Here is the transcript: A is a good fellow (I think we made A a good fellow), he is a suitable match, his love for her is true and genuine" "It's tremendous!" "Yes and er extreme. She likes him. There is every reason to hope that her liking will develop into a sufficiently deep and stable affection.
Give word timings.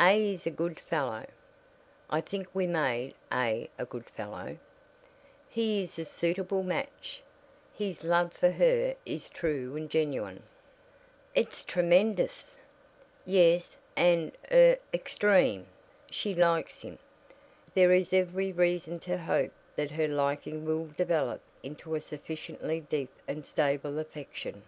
A 0.00 0.32
is 0.32 0.44
a 0.44 0.50
good 0.50 0.80
fellow 0.80 1.24
(I 2.10 2.20
think 2.20 2.48
we 2.52 2.66
made 2.66 3.14
A 3.32 3.70
a 3.78 3.84
good 3.84 4.06
fellow), 4.06 4.58
he 5.48 5.82
is 5.84 6.00
a 6.00 6.04
suitable 6.04 6.64
match, 6.64 7.22
his 7.74 8.02
love 8.02 8.32
for 8.32 8.50
her 8.50 8.96
is 9.06 9.28
true 9.28 9.76
and 9.76 9.88
genuine" 9.88 10.42
"It's 11.36 11.62
tremendous!" 11.62 12.56
"Yes 13.24 13.76
and 13.94 14.32
er 14.50 14.78
extreme. 14.92 15.66
She 16.10 16.34
likes 16.34 16.78
him. 16.80 16.98
There 17.72 17.92
is 17.92 18.12
every 18.12 18.50
reason 18.50 18.98
to 19.06 19.16
hope 19.16 19.52
that 19.76 19.92
her 19.92 20.08
liking 20.08 20.64
will 20.64 20.88
develop 20.88 21.40
into 21.62 21.94
a 21.94 22.00
sufficiently 22.00 22.80
deep 22.80 23.12
and 23.28 23.46
stable 23.46 24.00
affection. 24.00 24.64